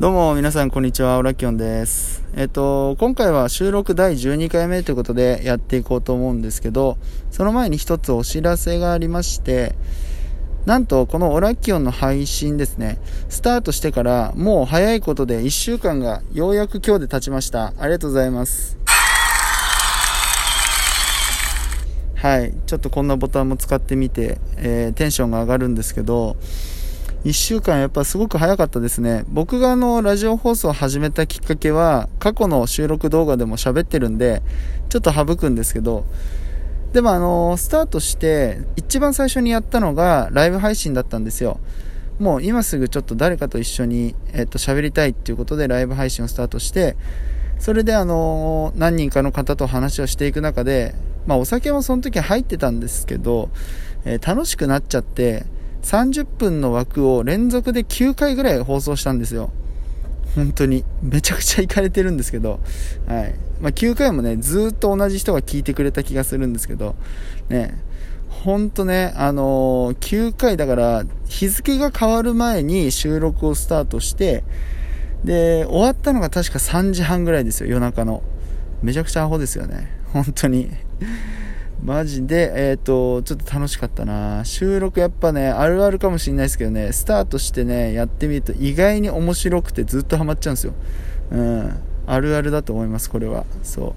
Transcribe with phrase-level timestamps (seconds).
[0.00, 2.24] どうも皆さんこんにちは、オラキオンです。
[2.34, 6.96] えっと、今回は収録第12回目ということでやっていこうと思うんですけど、
[7.30, 9.74] その前に一つお知らせがありまして、
[10.64, 17.74] なんとこのオラキオンの配信ですね、スタートしてからもう早いことで1週間がようやく今日で経ちました。
[17.76, 18.78] ありがとうございます。
[22.14, 26.38] はい、ちょっとこんなボタンも使ってみて、えー、テンションが上がるんですけど、
[27.24, 29.24] 1週間やっぱすごく早かったですね。
[29.28, 34.42] 僕があの、ラジオ放送を始めたきっかけは、過去の収録動画でも喋ってるんで、
[34.88, 36.06] ちょっと省くんですけど、
[36.94, 41.60] でもあの、スタートして、一番最初にやったのが、ライブ配信だったんですよ。
[42.18, 46.96] もう今すぐちょっと誰かと一緒に、えっと、喋りたいっていうことでライブ配信をスタートして、
[47.58, 50.94] それであの、何人かの方と話をしていく中で、
[51.26, 53.50] まあお酒もその時入ってたんですけど、
[54.06, 55.44] えー、楽しくなっちゃって、
[55.82, 59.50] 30分の枠を連続で9回ぐらい放送したんですよ。
[60.34, 60.84] 本当に。
[61.02, 62.60] めちゃくちゃ行かれてるんですけど、
[63.06, 63.34] はい。
[63.60, 66.94] まあ、9回もね、ずっと同じ人が聞いてくれた気がするんですけど、
[67.48, 67.74] ね、
[68.28, 74.44] ほんとね、あのー、9回だから、日付が変わる前に収録をスタートして、
[75.24, 78.22] で、終わったのが確か3時半ぐらいですよ、夜中の。
[78.82, 79.90] めちゃくちゃアホですよね。
[80.12, 80.70] 本当に。
[81.82, 90.74] マジで、えっ、ー、と、ちょっと楽しかったな収録やっぱね、あるあるかもしんないですけどね、スタートしてね、やってみると意外に面白くてずっとハマっちゃうんですよ。
[91.32, 91.76] うん。
[92.06, 93.46] あるあるだと思います、これは。
[93.62, 93.94] そ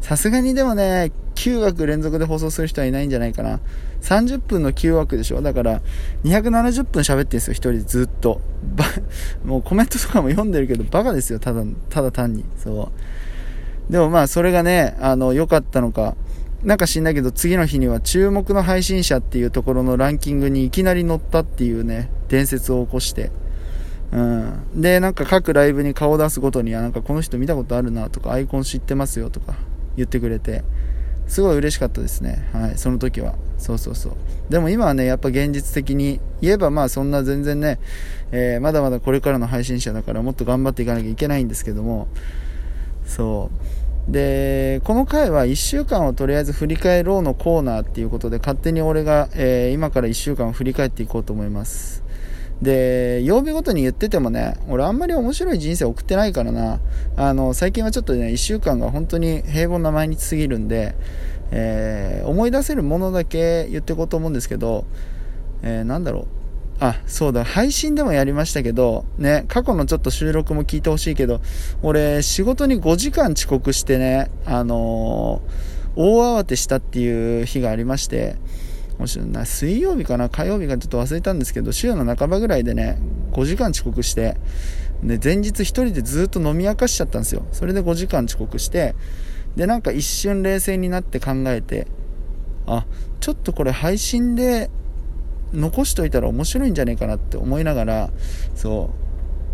[0.00, 0.04] う。
[0.04, 3.58] さすがにでもね、9枠連続で放送する人はいないんじゃないかな。
[4.02, 5.80] 30分の9枠でしょだから、
[6.24, 8.40] 270分喋ってるんですよ、一人でずっと。
[8.76, 8.84] ば、
[9.44, 12.44] もうコメントとかも読んでるけど、バカですよ、ただ、ただ単に。
[12.56, 12.92] そ
[13.88, 13.92] う。
[13.92, 16.14] でもまあ、それがね、あの、良かったのか、
[16.62, 23.30] なんか知んないけど次の日には注目の配信者っていうところのランキングにいきなり乗ったっていうね、伝説を起こして。
[24.10, 24.62] うん。
[24.74, 29.54] で、なんか各ライブに顔を出すごとには、なんかこの人見たことあるなとか、アイコン知ってますよとか
[29.96, 30.64] 言ってくれて、
[31.28, 32.48] すごい嬉しかったですね。
[32.52, 33.34] はい、その時は。
[33.58, 34.12] そうそうそう。
[34.48, 37.78] でも今はね、やっぱ現実的に言えばまあそんな全然ね、
[38.32, 42.08] えー、まだまだこれからの配信者だからもっと頑張っていかなきゃいけないんですけども、
[43.04, 43.87] そう。
[44.08, 52.02] で、この回は1週間をとりあえず振り返ろうのコーナーっていうことで、勝手に俺が、えー、今から1週間を振り返っていこうと思います。
[52.62, 56.80] で、曜日ごとに言っててもね、俺あんまり面白い人生送ってないからな。
[57.16, 60.96] あの、最近はちょっとね、1週間が本当に平凡な毎日すぎるんで、
[61.50, 64.86] えー、思い出せるものだけ言っていこうと思うんですけど、
[65.62, 66.37] えー、なんだろう。
[66.80, 71.40] あ、そうだ、配信でもやりましたけど、ね、過去のちょっと収録も聞いてほしいけど、
[71.82, 78.36] 俺、仕事に5時間遅刻してね、あのー、大慌てしたっていう日がありまして、
[78.98, 83.00] もしな水曜日かな火曜日かちょっと忘れたんですけど、週の半ばぐらいでね、
[83.32, 84.36] 5時間遅刻して、
[85.02, 87.44] で、前日1人でずっと飲み明かしちゃったんですよ。
[87.50, 88.94] それで5時間遅刻して、
[89.56, 91.88] で、なんか一瞬冷静になって考えて、
[92.66, 92.86] あ、
[93.20, 94.70] ちょっとこれ配信で
[95.52, 98.10] 残しといたら面白いんじゃねえかなって思いながら、
[98.54, 98.90] そ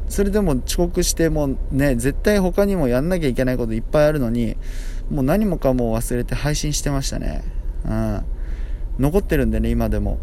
[0.09, 0.13] う。
[0.13, 4.57] それでも遅刻してもね、絶対他にもやんなきゃいけないこといっぱいあるのに、
[5.11, 7.43] もう何もかも忘れて配信してましたね。
[7.87, 8.25] うん。
[8.99, 10.19] 残ってるんでね、今でも。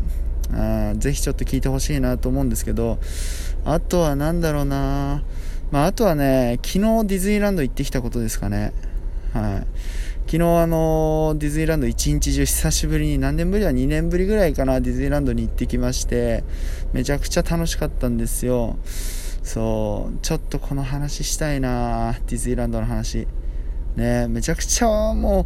[0.53, 2.99] うん、ぜひちょっと聞いてほしいなと思うんですけど、
[3.63, 5.23] あとは何だろうな
[5.71, 8.73] まあ、あとはね、昨日ディズニーランド行ってきたことですかね。
[9.33, 9.67] はい。
[10.25, 16.43] 昨日あのディズニーランド一日中久しぶりに何年ぶりは2年ぶりぐらいかなディズニーランドに行ってきまして
[16.93, 18.77] めちゃくちゃ楽しかったんですよ。
[19.43, 23.27] そうちょっとこの話したいなディズニーランドの話。
[23.95, 25.45] ねめちゃくちゃも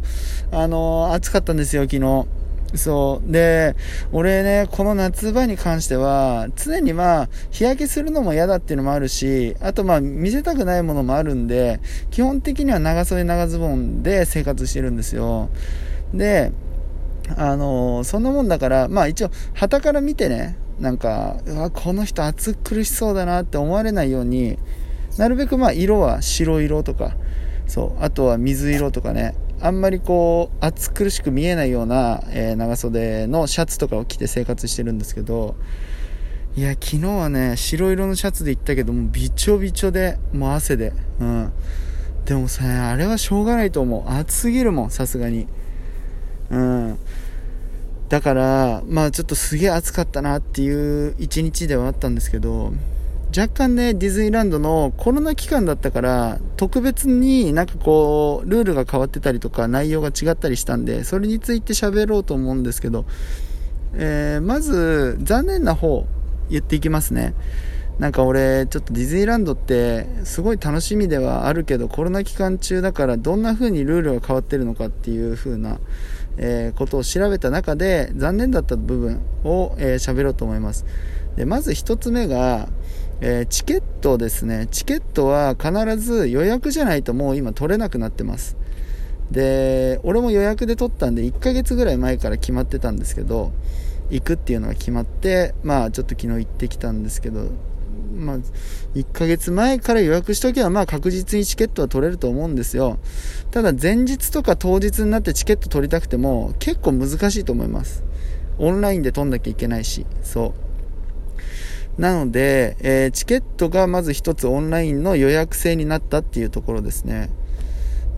[0.52, 2.26] うあの暑かったんですよ昨日。
[2.74, 3.32] そう。
[3.32, 3.76] で、
[4.12, 15.48] 俺ね、この夏場に関しては、常にまあ、日焼けするのも嫌だっていうのもあるし、あとまあ、見せたくないものもあるんで、基本的には長袖長ズボンで生活してるんですよ。
[16.12, 16.52] で、
[17.36, 24.58] あのー、そんなもんだから、まあ一応、旗から見てね、なんか、うわ、この人暑苦しそうだなって思われないように、
[25.16, 27.16] なるべくまあ色は白色とか、
[27.66, 35.56] そう、あとは水色とかね、あんまりこう暑苦しく見えないような、えー、長袖のシャツとかを着て生活してるんですけど
[36.56, 40.94] いや昨日はね白色のシャツで行ったけどもうびちょびちょでもう汗で。
[41.20, 41.52] うん。
[42.24, 44.10] でもさあれはしょうがないと思う。
[44.10, 45.46] 暑すぎるもんさすがに。
[46.50, 46.98] うん。
[48.08, 52.72] だからまあちょっとすげえ暑かったなっていう一日ではあったんですけど
[53.36, 63.04] 若干ね、ディズニーランドのコロナ期間だったから、特別になんかこう、ルールが変わってたりとか、内容が違ったりしたんで、それについて喋ろうと思うんですけど、
[63.94, 66.06] えー、まず、残念な方、
[66.48, 67.34] 言っていきますね。
[67.98, 75.78] なんか俺、ちょっとディズニーランドってすごい楽しみではあるけど、コロナ期間中だからどんな風にルールが変わってるのかっていう風な、
[76.36, 80.84] えー、ことを調べた中で残念だった部分を喋、えー、ろうと思います。
[81.36, 82.68] で、まず一つ目が、
[83.22, 84.68] えー、チケットですね。
[84.70, 88.58] チケットは必ず予約じゃないともう今取れなくなってます。
[89.30, 93.52] で、俺も予約で取ったんで1ヶ月ぐらい前から決まってたんですけど、
[94.10, 97.48] 行くっていうのが決まって、まあちょっと昨日行ってきたんですけど、
[98.16, 98.38] まあ、
[98.94, 102.98] 1ヶ月前から予約しとけば、まあ確実にチケットは取れると思うんですよ。
[103.50, 108.04] ただ前日とか当日になってチケット取りたくても結構難しいと思います。
[108.58, 110.54] オンラインで取んなきゃいけないし、そ
[111.98, 112.00] う。
[112.00, 117.30] なので、えー、チケットがまず一つオンラインの予約制になったっていうところですね。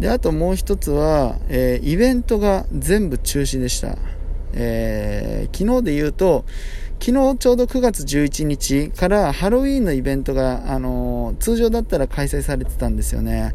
[0.01, 3.97] で、あともう一つは、えー、イベントが全部中止でした。
[4.53, 6.45] えー、昨日で言うと、
[7.01, 13.55] 昨日ちょうど9月11日からハロウィーンのイベントが、あの、通常だったら開催されてたんですよね。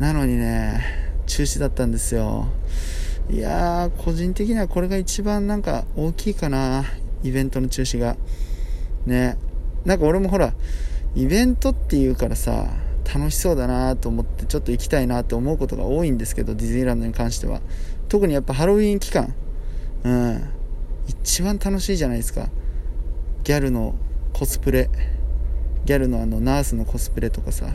[0.00, 0.82] なのにね、
[1.26, 2.48] 中止だったんですよ。
[3.30, 6.84] いやー、個人的にはこれが一番なんか大きいかな。
[7.22, 8.16] イベントの中止が。
[9.06, 9.38] ね。
[9.84, 10.52] なんか俺もほら、
[11.14, 12.66] イベントっていうからさ、
[13.14, 17.60] 楽しそうだなと思ってちょっと行きたいなと思うことが多いんですけど、ディズニーランドに関しては。
[18.08, 19.34] 特にやっぱハロウィーン期間。
[20.02, 20.53] うん。
[21.06, 22.48] 一番楽しいじゃないですか。
[23.44, 23.94] ギャルの
[24.32, 24.90] コスプレ。
[25.84, 27.74] ギャルのあのナースのコスプレとかさ。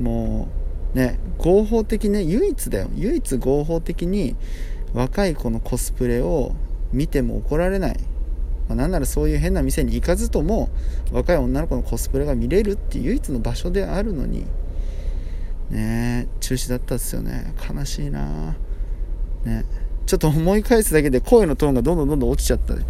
[0.00, 0.48] も
[0.94, 2.88] うね合法的ね唯一だよ。
[2.94, 4.36] 唯一合法的に
[4.92, 6.54] 若い子のコスプレを
[6.92, 8.00] 見ても怒られない、
[8.68, 10.70] まあ、なんならそういう変な店に行かずとも
[11.12, 14.46] 若い女の子のコスプレが見れるっていう唯一の場所であるのに。
[15.70, 17.52] ね中止だったっすよね。
[17.72, 18.56] 悲しいな。
[19.44, 19.64] ね。
[20.06, 22.84] ちょっと思い返すだけで声のトーンがどんどんどんどん落ちちゃったね。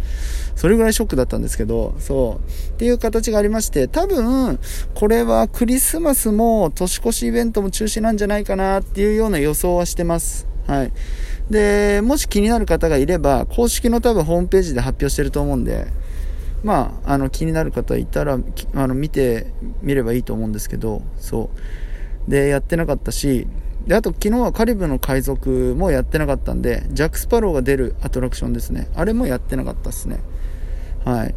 [0.55, 2.71] それぐらいショックだったんですけど、そう。
[2.71, 4.59] っていう形がありまして、多分、
[4.95, 10.47] これはクリスマスも年越しイベントも中止なんじゃないかなっていうような予想はしてます。
[10.65, 10.91] はい。
[11.49, 15.87] で、もし気になる方がいれば、公式の多分ホームページで発表してると思うんで、
[16.63, 18.39] まあ、あの、気になる方いたら、
[18.73, 21.49] あの、見てみればいいと思うんですけど、そ
[22.27, 22.31] う。
[22.31, 23.47] で、やってなかったし、
[23.87, 28.89] で、あと昨日はカリブの海賊もやってなかったんで、ジャック・スパローが出るアトラクションですね。
[28.95, 30.19] あれもやってなかったですね。
[31.05, 31.35] はい。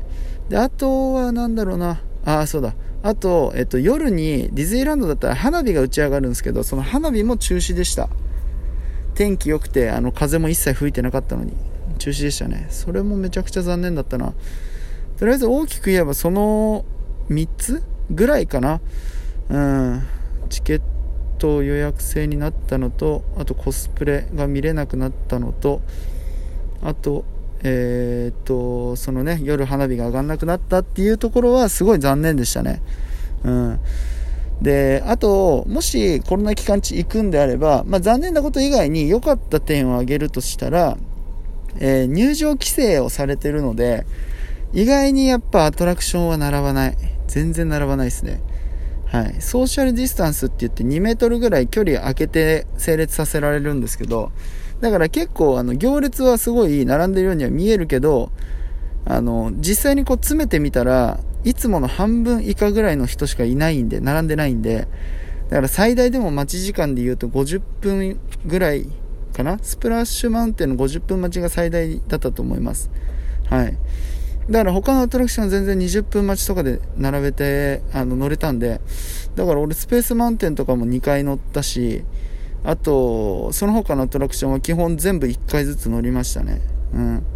[0.49, 2.03] で、あとはなんだろうな。
[2.25, 2.75] あ、そうだ。
[3.03, 8.09] あと、えっと、夜にディズニーランドだったら花火が打ち上がるんですけど、その花火も中止でした。
[9.15, 11.53] 天気良くて、あの、風も一切吹いてなかったのに、
[11.99, 12.67] 中止でしたね。
[12.71, 14.35] それもめちゃくちゃ残念だったな。
[15.19, 16.85] とりあえず大きく言えばその
[17.29, 18.81] 3つぐらいかな。
[19.51, 20.03] うん。
[20.49, 21.00] チケット
[21.41, 25.81] と予約制になったのとあとコスプレが見れなくなったのと
[26.83, 27.25] あと
[27.63, 32.81] えー、っとそのね夜花火が上がんなくなったっていうところはすごい残念でしたね。
[33.45, 33.81] うん。
[34.63, 40.99] であともしコロナ期間中行くんであれば、まあ、残念なこと以外に良かった点を挙げるとしたら、
[41.79, 44.05] えー、入場規制をされてるので
[44.75, 46.97] 意外にやっぱアトラクションは並ばない。
[47.27, 48.41] 全然並ばないですね。
[49.11, 54.31] はい、ソーシャルディスタンスって言って2メートルぐらい距離空けて整列させられるんですけど、
[54.81, 58.31] だから結構あの行列はすごい並んでるようには見えるけど、
[59.05, 64.87] あの、実際にこう詰めてみたら、いつもの半分以下ぐらいの人しかいないんで、並んでないんで、
[65.49, 68.87] だから最大でも待ち時間で言うと50分ぐらい
[69.33, 69.59] かな？
[69.61, 72.91] スプラッシュマウンテンの50分待ちが最大だったと思います。
[73.49, 73.77] はい。
[74.49, 78.81] だから他のアトラクション全然20分待ちとかで並べて、あの、乗れたんで、
[79.37, 82.05] だから俺スペースマウンテンとかも2回乗ったし、
[82.65, 86.61] あと、その他のアトラクションは基本全部1回ずつ乗りましたね。
[86.93, 87.27] うん。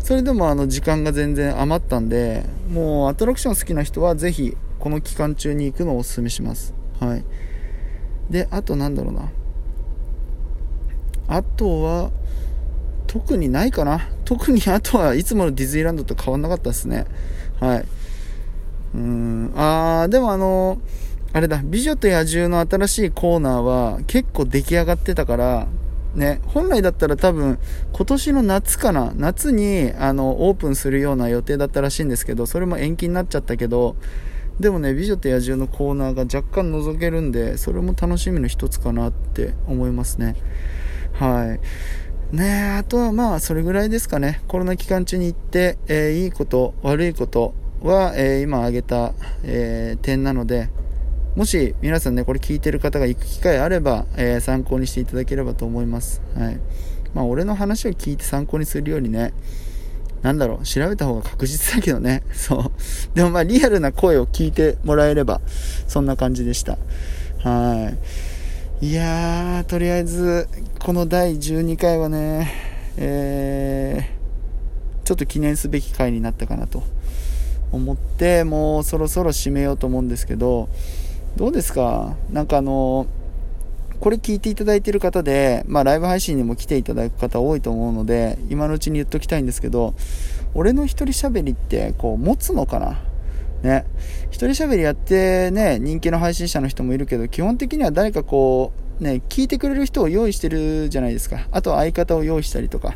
[0.00, 6.72] それでもあの時間が全然余ったんで、もうアトラクション好きな人はぜひこの期間中に行くのをお勧めします。
[6.98, 7.24] はい。
[8.30, 9.30] で、あとなんだろうな。
[11.28, 12.10] あとは、
[13.08, 14.08] 特にないかな。
[14.24, 17.06] 特にあとはいつものディズニーランドと変わんなかったですね。
[17.58, 17.84] はい。
[18.94, 20.78] うん、あー、でもあの
[21.32, 25.66] あれだ、美女と野獣の新しいコーナーは結構出来上がってたから、
[26.14, 27.58] ね、本来だったら多分
[27.92, 33.96] 今年の夏かな、夏にあのオープンするような予定だったらしいんですけど、それも延期になっちゃったけど、
[34.58, 40.34] でもね、美女と野獣のコーナーが若干覗けるんで、それも楽しみの一つかなって思いますね。
[41.12, 41.60] はい。
[42.32, 44.42] ねあとはまあ、それぐらいですかね。
[44.48, 50.68] コロナ期間中に行って、えー、いいこと、悪いことは、えー、今挙げた、えー、点なので、
[51.36, 56.20] もし皆さんね、これ聞いてる方が行く機会あれば、え参考にしていただければと思います。
[56.34, 56.58] はい。
[57.14, 59.32] まあ、俺の話を聞いて参考にするよりね、
[60.22, 62.22] なんだろう、調べた方が確実だけどね。
[62.34, 62.72] そう。
[63.14, 65.40] でもまあリアルな声を聞いてもらえれば、
[65.86, 66.78] そんな感じでした。
[67.44, 67.98] はい。
[68.80, 72.48] いやー、とりあえず、この第12回はね、
[72.96, 76.84] えー、ちょっと記念すべき回になったかなと
[77.72, 80.68] 思って、もうそろそろ締めようと思うんですけど、
[81.34, 82.14] どうですか？
[82.30, 83.08] なんかあの
[83.98, 89.94] これ聞いていただいている方で、まあ、ライブ配信にも来ていただく方多いと思うので、今のうちに言っときたいんですけど、
[90.54, 93.00] 俺の一人喋りって、こう、持つのかな？
[93.62, 93.84] ね。
[94.30, 101.46] 一人喋りやってね、人気の配信者の人もいるけど、基本的には誰かこう、ね、聞いてくれる人を用意してるじゃないですか。
[101.52, 102.94] あとは相方を用意したりとか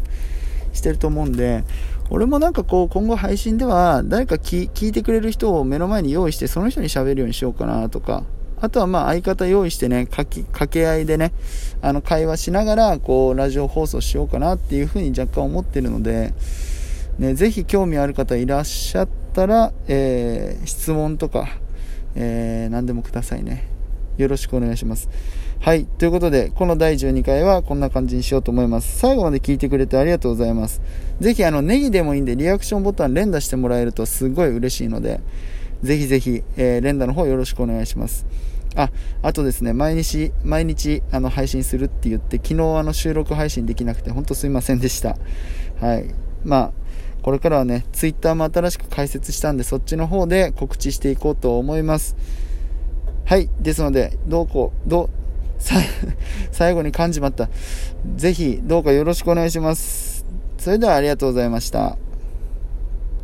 [0.73, 1.65] してると思うんで、
[2.11, 8.25] 俺もなんかこう、今後配信では、誰か聞いてくれる人を目の前に用意して、その人に喋るようにしようかなとか、
[8.61, 11.33] あとはまあ相方用意してね、かき、掛け合いでね、
[11.81, 16.35] あの会話しながら、こう、ラジオ放送しようかなっていうふうに若干思ってるので、
[17.19, 21.49] ね、ぜひ興味ある方いらっしゃってたら、えー、質問とか、
[22.15, 23.69] えー、何でもくださいね。
[24.19, 25.09] よろしくお願いします。
[25.61, 25.85] はい。
[25.85, 28.99] ということで、この第12回はこんな感じにしようと思います。
[28.99, 30.83] 最後まで聞いてくれてありがとうございます。
[31.21, 35.21] ぜひ、あの、ネギでもいいんで、リアクションボタン連打してもらえるとすごい嬉しいので、
[35.83, 38.27] ぜひぜひ、えー、連打の方よろしくお願いします。
[38.75, 38.91] あ、
[39.23, 45.17] あとですね、毎日、毎日、あの、配信するって言って、昨日あの、収録配信できなくて、ほんとすいませんでした。
[45.81, 46.07] はい。
[46.45, 46.73] まあ、
[47.23, 52.17] これからはね、ツイッターも新しく開設したんで、そっちの方で告知していこうと思います。
[53.25, 53.49] はい。
[53.61, 55.11] ですので、どうこう、どう、
[56.51, 57.49] 最後に感じまった。
[58.17, 60.27] ぜひ、どうかよろしくお願いします。
[60.59, 61.97] それではありがとうございました。